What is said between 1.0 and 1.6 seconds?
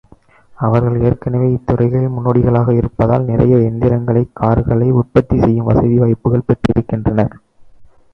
ஏற்கனவே